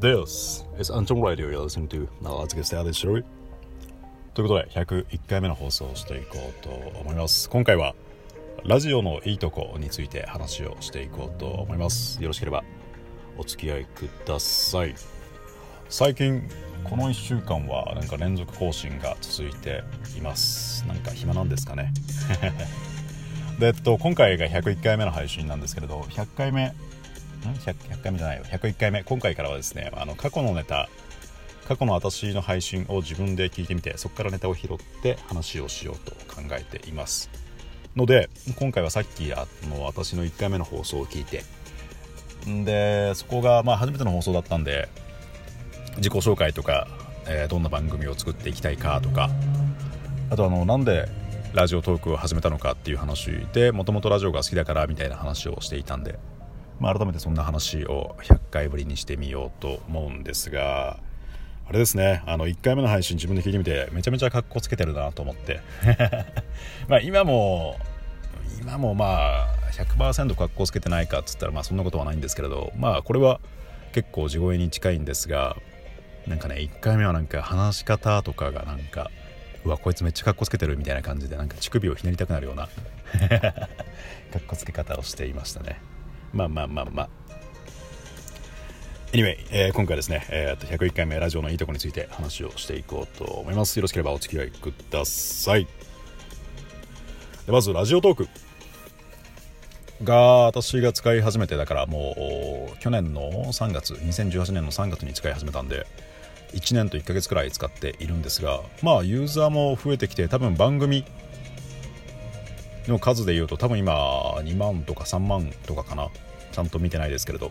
[0.00, 2.06] This is Anton Radio you're listening to.
[2.20, 3.24] Now let's get started, shall we?
[4.34, 6.68] ということで、101回目の放送をしていこうと
[7.00, 7.48] 思います。
[7.48, 7.94] 今回は、
[8.64, 12.20] ラジオのいいとこについて話をしていこうと思います。
[12.22, 12.62] よろしければ、
[13.38, 14.94] お付き合いください。
[15.88, 16.42] 最近、
[16.84, 19.82] この1週間はなんか連続更新が続いて
[20.18, 20.86] います。
[20.86, 21.94] なんか暇なんですかね？
[23.58, 26.74] で、えっと、今回が101回目の配信なんですけれど、100回目
[27.54, 28.44] 100, 100回目じゃないよ。
[28.44, 29.02] 101回目。
[29.04, 30.88] 今回からはですねあの過去のネタ
[31.66, 37.28] 過去の私の配信を自分で聞いてみてそこからネタを拾って話をしようと考えています。
[37.96, 41.42] ので今回はさっきあの私の1回目の放送を聞いて
[42.64, 44.88] でそこがまあ初めての放送だったんで
[45.96, 46.86] 自己紹介とか、
[47.26, 49.30] えー、どんな番組を作っていきたいかとか
[50.30, 51.08] あとあのなんで
[51.54, 56.18] ラジオトークを始めたのかっていう話でもともとラジオが好きだからみたいな話をしていたんで
[56.80, 60.98] まあ、改めてそんな話を100回ぶりにしてみようと思うんですが
[61.68, 62.22] あれですね。
[62.26, 65.60] あの1回目の配信自分で聞いてみてめちゃめちゃかっこつけてるなと思って。
[66.86, 67.76] まあ今も
[68.60, 73.40] 今もまあ100%かっこつけてないかっつったらまあそんなことはないんですけれどまあこれは
[73.92, 75.56] 結構地声に近いんですが
[76.26, 79.10] なんかね1回目はなんか話し方とかがなんか
[79.64, 82.68] うわこいつめっちゃかっこつけてるみたいな感じでなんか乳首をひねりたくなるような
[83.28, 83.68] か
[84.38, 85.80] っこつけ方をしていましたね。
[86.32, 87.08] まあまあまあまあ
[89.12, 93.78] Anyway、えー、今回ですね、えー、101回目ラジオのいいとこについて話をしていこうと思います。
[93.78, 95.66] よろしければお付き合いください。
[97.46, 98.28] でまず、ラジオトーク
[100.04, 105.86] が私が使い始めて、だからもう去年の3月、2018年の3月に使い始めたんで、
[106.52, 111.04] 1年と1ヶ月くらい使っているんですが、まあユーザーも増えてきて、多分番組
[112.88, 113.94] の数でいうと多分今
[114.38, 116.08] 2万とか3万とかかな。
[116.52, 117.50] ちゃんと見てないですけれど。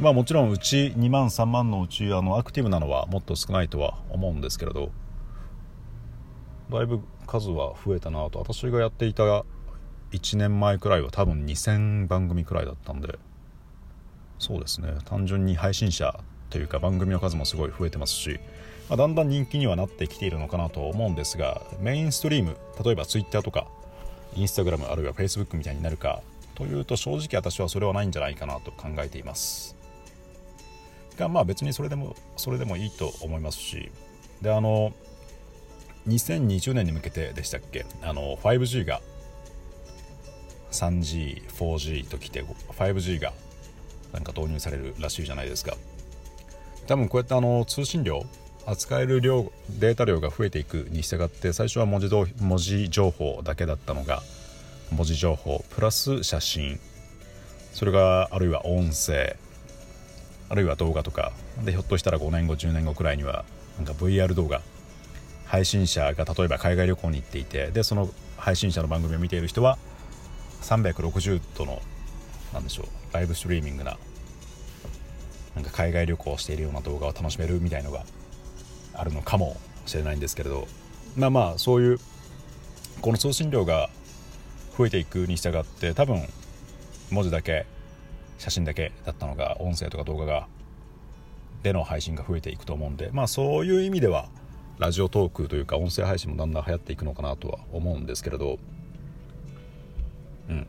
[0.00, 4.90] まあもちろんうち2万3万のうちあのアクティブなのはもっと少ないとは思うんですけれど。
[6.70, 8.38] だいぶ数は増えたなと。
[8.38, 9.22] 私がやっていた
[10.12, 13.18] 1年前くらいは多分2000番組くらいだったんで。
[14.38, 14.94] そうですね。
[15.04, 18.40] 単純に配信者というか番組の数もすごい増えてますし、
[18.88, 23.66] まあ、だんだん人気にはなってきているのかなと思うんですがメインストリーム例えば Twitter とか
[24.38, 26.22] インスタグラムあるいはフェイスブックみたいになるか
[26.54, 29.76] というと正直私はそれはないんじゃないかなと考えています。
[31.16, 33.90] がまあ別にそれでもそれでもいいと思いますし。
[34.40, 34.92] であの
[36.06, 37.84] 2020年に向けてでしたっけ？
[38.02, 39.00] あの 5G が
[40.70, 43.32] 3G、4G ときて 5G が
[44.12, 45.76] なんか導入されるらしいじゃないですか。
[46.86, 48.24] 多分こうやってあの通信量
[48.70, 54.22] 扱える量データ量が増えていくに従って最初は文字ど文字情報だけだったのが
[54.92, 56.78] 文字情報プラス写真
[57.72, 59.36] それがあるいは音声
[60.50, 61.32] あるいは動画とか
[61.64, 63.46] でひょっとしたら5年後10年後くらいには
[63.78, 64.60] なんか VR 動画
[65.46, 69.78] 配信者が例えば海外旅行に行っていてでその配信者の番組を見ている人は
[70.60, 71.80] 360度の
[72.52, 73.96] なんでしょうライブストリーミングな
[75.54, 78.04] なんか海外旅行をしているような動画を楽しめるみたいなのが
[78.98, 80.66] あるのかもしれないんですけれど
[81.16, 81.98] まあまあそういう
[83.00, 83.88] この送信量が
[84.76, 86.22] 増えていくに従って多分
[87.10, 87.66] 文字だけ
[88.38, 90.46] 写真だけだったのが音声とか動画が
[91.62, 94.28] での配信が増えていくと思うんでまあそういう意味では
[94.78, 98.58] ラジオトークというか音声配信もだんだん流行っていくのかなとは思うんですけれど
[100.48, 100.66] うん。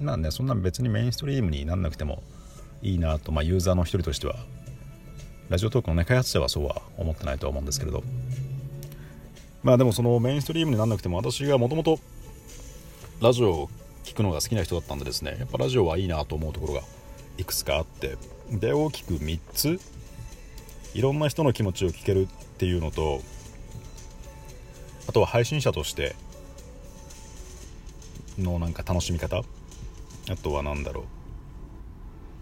[0.00, 2.22] まあねそんな別にメインストリームになんなくても
[2.82, 4.36] いいなと、まあ、ユーザーの一人としては
[5.50, 8.02] ラジオトークの、ね、開発者はそうは思ってないとは思うんですけれど。
[9.62, 11.98] まあでもそのメインストリームになんなくても私がもともと
[13.20, 13.70] ラジオを
[14.04, 16.80] 聴くのが好きな人だったんでですねやっぱラジオはいいなと思うところが
[17.36, 18.16] いくつかあって
[18.50, 19.78] で大きく3つ
[20.94, 23.20] いろんな人の気持ちを聞けるっていうのと
[25.08, 26.16] あとは配信者として
[28.38, 29.42] のなんか楽しみ方
[30.30, 31.04] あとは何だろ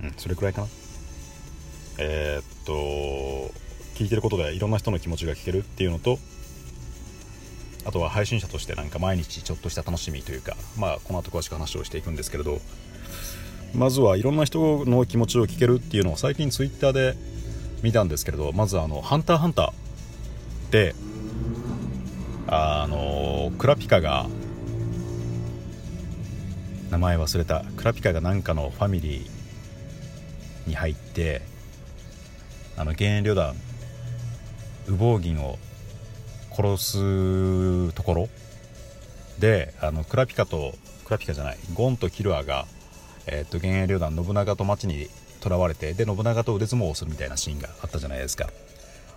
[0.00, 0.04] う。
[0.04, 0.68] うんそれくらいかな。
[1.98, 2.72] えー、っと
[3.94, 6.18] 聞いてることでいろんな人の気持ちが聞けるっていうのと
[7.84, 12.60] あとは配信者としてなんか毎日ちょっとした楽しみというかまあこの後詳しく話をしていくんですけれど
[13.74, 17.14] まずはいろんな人の気持ちを聞けるっていうのを最近ツイッターで
[17.82, 20.94] 見たんですけれどまずあの「ハンターハンター」で
[22.46, 24.26] あのクラピカが
[26.90, 27.64] 名前忘れた。
[27.76, 31.42] クラピカがなんかのファミリーに入って
[32.78, 33.56] あの幻影旅団
[34.88, 35.58] 羽毛銀を
[36.52, 38.28] 殺すところ
[39.40, 42.66] であのクラピカとクラピカじゃないゴンとキルアが、
[43.26, 45.08] えー、っと幻影旅団信長と町に
[45.42, 48.48] 囚われてで信長と腕相撲をするみたいなシーンがあったじゃないですか。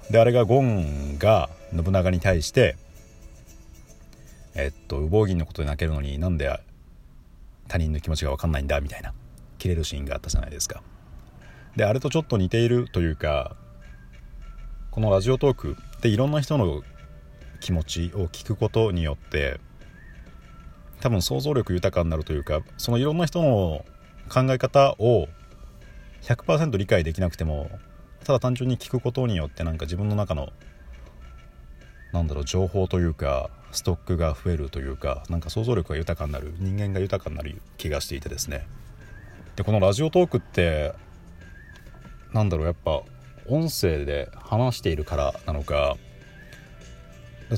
[0.09, 2.75] であれがゴンが信長に対して
[4.55, 6.59] えっと羽毛銀のことで泣けるのになんで
[7.67, 9.13] 他人の気持ちが分かんないんだみたいな
[9.59, 10.81] 切れるシーンがあったじゃないですか。
[11.75, 13.55] であれとちょっと似ているというか
[14.91, 16.83] このラジオトークでいろんな人の
[17.61, 19.59] 気持ちを聞くことによって
[20.99, 23.85] 多分想像力豊かになるというかそのいろんな人の
[24.29, 25.27] 考え方を
[26.23, 27.69] 100%理解できなくても
[28.23, 30.49] ただ単純に聞くことによってなんか自分の中の
[32.11, 38.67] なんだろう情報というかストックが増えるというかなんか想像力が豊かになる人間が豊かになる気がしていてですね。
[39.55, 40.93] でこのラジオトークって
[42.33, 43.01] なんだろうやっぱ
[43.47, 45.97] 音声で話しているからなのか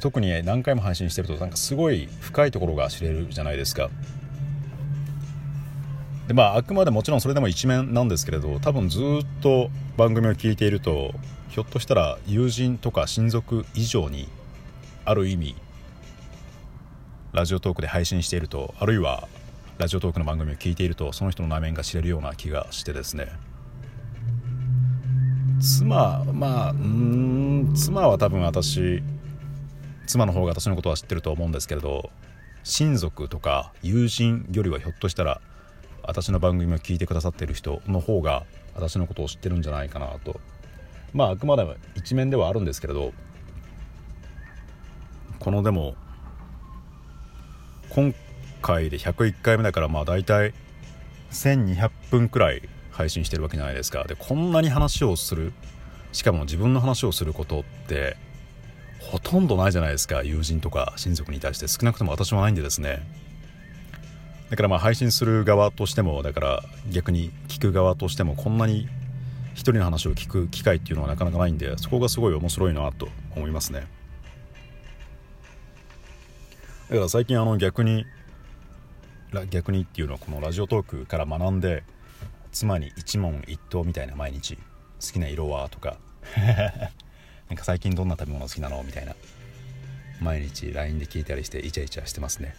[0.02, 3.92] 特に何回も配信してるとなんかすごい深いところが知れるじゃないですか。
[6.28, 11.14] でまああくまでもちろんそれでも一面なんですけれど多分ずっと番組を聞いていると
[11.50, 14.30] ひょっとしたら友人とか親族以上に
[15.06, 15.56] ある意味
[17.34, 19.28] ラジオトークで配信しているとあるいは
[19.78, 23.28] ラジオトークの番組を聞いているとその人の内面が知れるような気がしてですね。
[25.64, 29.02] 妻まあうん妻は多分私
[30.06, 32.12] 妻の方が私のことは知ってると思うんですけれど
[32.66, 35.40] 親族とか友人よりはひょっとしたら
[36.04, 38.44] 私の番組を聞いてくださってる人の方が
[38.76, 40.42] 私のことを知ってるんじゃないかなと。
[41.14, 43.14] まああくまでも一面ではあるんですけれど
[45.40, 45.96] このでも
[47.90, 48.14] 今
[48.62, 50.54] 回で101回目だからまあ大体
[51.32, 54.06] 1200分くらい配信してるわけじゃないですか。
[54.06, 55.52] でこんなに話をする
[56.12, 58.16] しかも自分の話をすることって
[59.00, 60.24] ほとんどないじゃないですか。
[60.24, 61.68] 友人とか親族に対して。
[61.68, 63.06] 少なくとも私はないんでですね。
[64.50, 68.88] だからまあ配信する側としてもだから逆に聞く側としてもこんなに
[69.54, 73.88] 一人の話を聞く機会っていうのはなかなかないんでそこがすごい面白いなと思いますね。
[76.90, 78.06] だから最近あの逆に
[79.50, 81.84] 逆にっていうのはこのラジオトークから学んで
[82.54, 84.62] 妻に一問一答みたいな毎日好
[85.12, 85.68] きな色は？
[85.70, 85.98] とか。
[87.50, 88.82] なんか最近どんな食べ物好きなの？
[88.84, 89.16] みたいな。
[90.22, 92.56] 毎日 LINE で聞いたりしてイチャイチャしてますね。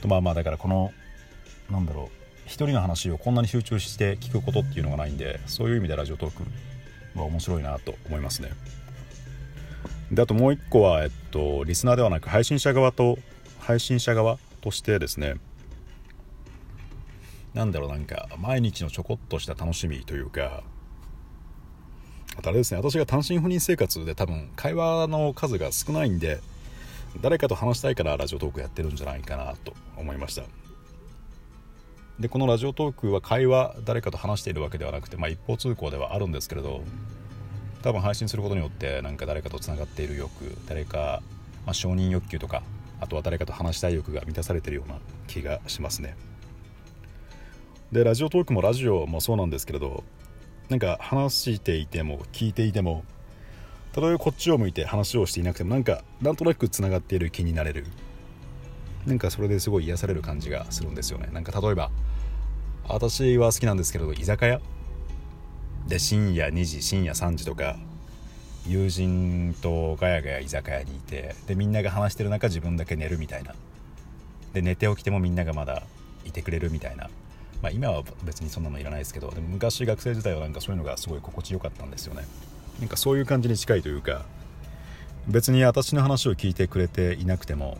[0.00, 0.92] とまあまあだからこの
[1.70, 2.26] なんだろう。
[2.46, 6.44] 一人の話をこんなに集中して聞くことっていうのがないんでそういう意味でラジオトーク
[7.18, 8.52] は面白いなと思いますね。
[10.12, 13.18] であともう一個は、えっと、リスナーではなく配信者側と
[13.58, 15.34] 配信者側としてですね。
[17.56, 20.62] なんだろうなんか毎日のちょこっとした楽しみというか
[22.36, 26.40] あとあれですね私が単身赴任生活で多分会話の数が少ないんで
[27.22, 30.42] 誰かと話したいからラジオトークやってるんじゃないかなと思いました。
[32.20, 36.82] でこのラジオトークは会話誰かと話しているわけではなくて、まあ、一方通行ではあるんですけれど
[37.82, 40.30] 多分配信することによってなんか誰かとつながっている欲
[40.66, 41.22] 誰か、
[41.66, 42.62] まあ、承認欲求とか
[43.00, 46.16] あとは誰かと話したい欲が満たされてるような気がしますね。
[47.92, 50.02] でラジオトークもラジオもそうなんですけれど
[50.68, 53.04] なんか話していても聞いていても
[53.92, 57.86] たとえこっちを向いて話をしていなくてもなんかなんとなくつながっている気になれる。
[59.06, 61.28] なんかそれですごい癒される感じがするんですよね。
[61.32, 61.90] なんか例えば
[62.88, 64.60] 私は好きなんですけれど居酒屋。
[65.86, 67.78] で深夜2時深夜3時とか
[68.66, 73.54] 友人とガヤガヤ居酒屋にいてでみんなが話してる中自分だけ寝るみたいな。
[74.52, 75.84] で寝て起きてもみんながまだ
[76.26, 77.08] いてくれるみたいな。
[77.62, 82.24] まあ、今は別にそんなのいらないですけどでも昔学生時代はなんかそういうのがすごい心地よかったんですよね。
[82.80, 84.24] なんかそういう感じに近いというか
[85.26, 87.78] 別に私の話を聞いてくれていなくても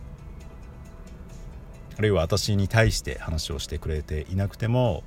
[1.97, 5.03] あるいは私に対して話をしてくれていなくても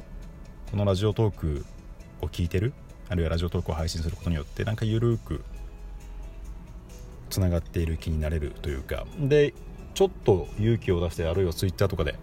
[0.71, 1.65] このラジオトーク
[2.23, 2.73] を聞いてる
[3.09, 5.43] あるいはラジオトークを配信することによってなんか緩く
[7.29, 9.55] つながっている気になれるというかで
[9.95, 12.15] ちょっと勇気を出してあるいは Twitter とかで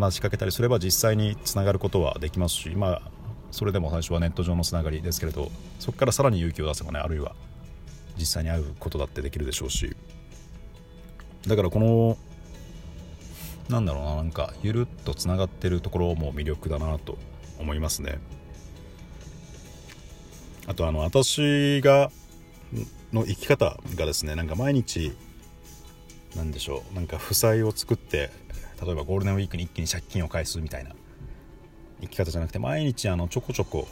[0.00, 3.02] 話しかけたりすれば実際につながることはできますしまあ
[3.50, 5.50] それでも最初はネット上のつながりですけれど
[5.80, 7.34] そこからさらに勇気を出せばねあるいは
[8.16, 9.96] 実際に会うことだってできるでしょうし。
[11.46, 12.16] だからこの
[13.68, 17.16] なんだろうななんかゆるっとつながってるところも魅力だなと
[17.58, 18.18] 思いますね。
[20.66, 22.10] あとあの私が
[23.12, 25.12] の生き方がですねなんか毎日
[26.36, 28.30] なんでしょうなんか負債を作って
[28.80, 30.90] 例えばゴールデンウィークに一気に借金を返すみたいな。
[32.00, 33.88] 生き方じゃなくて毎日あのちょこちょこ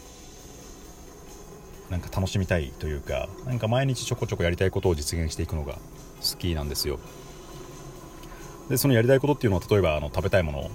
[1.90, 6.99] なんか楽しみたいというかなんか毎日ちょこちょこやりたいことを実現していくのが好きなんですよ。
[8.69, 10.71] でそのやりたいことっていうのは例えばあの食べたいもの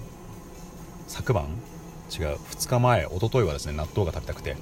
[1.06, 1.44] 昨晩
[2.10, 4.56] 違う2日前一昨日はですね納豆が食べたくて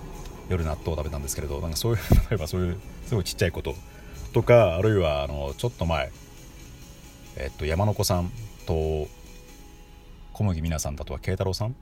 [0.49, 1.99] 夜納豆を食べたんですけれどなんかそういう
[2.31, 3.75] 例えばそういうすごいちっちゃいこと。
[4.33, 6.13] とかあるいはあのちょっと前
[7.37, 8.31] えっと山の子さん
[8.67, 9.09] と
[10.41, 11.77] 小麦皆さんだとは慶太郎さん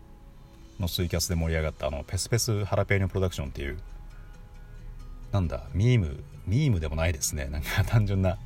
[0.80, 3.78] のツイキャスで盛り上がったあのペスペスハラペーニョプロダクションっていう。
[5.30, 7.46] なんだミームミームでもないですね。
[7.52, 8.36] なんか単純な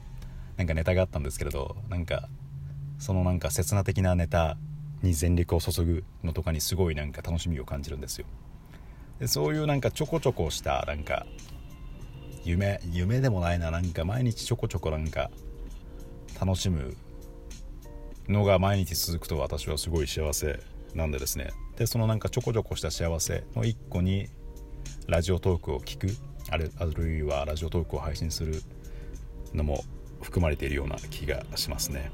[0.58, 2.28] なんかネタがあったんですけれどなんか
[2.98, 4.58] そのなんか刹那的なネタ
[5.00, 8.26] に全力を注ぐのとかにすごいなんか楽しみを感じるんですよ。
[9.18, 11.24] でそういうなんかちょこちょこしたなんか
[12.44, 15.30] 夢夢でもないななんか毎日ちょこちょこなんか
[16.38, 16.98] 楽しむ
[18.28, 20.60] のが毎日続くと私はすごい幸せ
[20.94, 21.50] なんでですね。
[21.76, 24.28] でそのなんかちょこちょこした幸せの一個に
[25.08, 26.08] ラジオトークを聞く
[26.50, 26.70] ある
[27.12, 28.62] いはラジオトークを配信する
[29.54, 29.82] のも
[30.20, 32.10] 含まれているような気がしますね。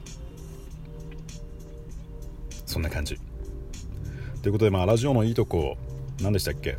[2.67, 3.19] そんな感じ。
[4.43, 5.77] ということでまあラジオのいいとこ
[6.21, 6.79] 何でしたっけ？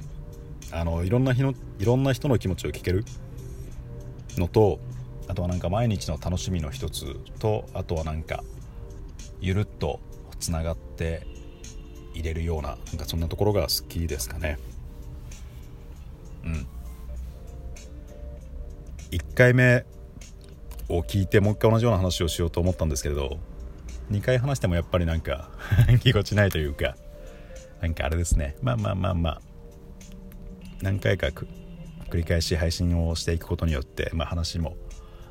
[0.71, 3.03] あのいろんな日のいろんな人の気持ちを聞ける。
[4.38, 4.79] のと
[5.27, 8.43] あとはなんか毎日の楽しみの一つとあとはなんか
[9.41, 10.00] ゆるっと
[10.39, 11.25] つながって
[12.13, 14.58] 入れるようななんかそんなところが好きですかね。
[16.43, 16.67] うん。
[19.12, 19.86] 1回目
[20.88, 23.39] を聞いてもう一回同じような話をしようと思ったんですけれど
[24.12, 25.50] 2回話してもやっぱりなんか
[26.03, 26.96] ぎこちないというか
[27.81, 28.55] なんかあれですね。
[28.62, 29.41] まあまあまあまあ。
[30.81, 34.77] 何回か繰り返し配信をしていくことによって、まあ、話も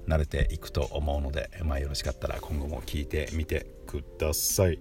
[0.08, 4.78] 慣れていくと思うので、まあ、よろしかったら今後も聞いてみてください。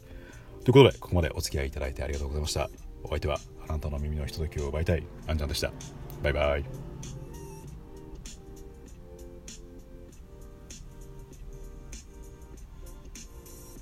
[0.64, 2.70] ということでここまでお付き合いいただいてありがとうございました。
[3.04, 5.72] お相手はあなたの耳のひとときを奪いたいあんちゃんでした。
[6.24, 6.87] バイバイ。